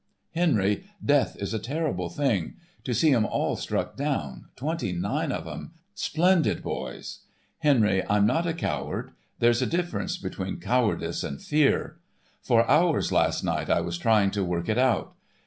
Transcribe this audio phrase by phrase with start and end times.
[0.33, 6.63] Henry, death is a terrible thing,—to see 'em all struck down, twenty nine of 'em—splendid
[6.63, 7.19] boys.
[7.59, 9.11] Henry, I'm not a coward.
[9.37, 11.99] There's a difference between cowardice and fear.
[12.41, 15.13] For hours last night I was trying to work it out.